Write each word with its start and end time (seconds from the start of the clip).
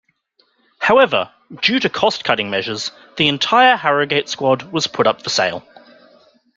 However, 0.79 1.31
due 1.61 1.79
to 1.79 1.87
cost-cutting 1.87 2.49
measures 2.49 2.89
the 3.17 3.27
entire 3.27 3.75
Harrogate 3.75 4.29
squad 4.29 4.63
was 4.73 4.87
put 4.87 5.05
up 5.05 5.21
for 5.21 5.29
sale. 5.29 5.63